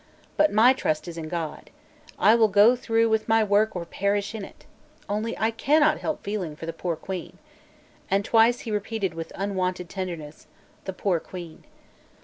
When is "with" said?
3.09-3.29, 9.13-9.31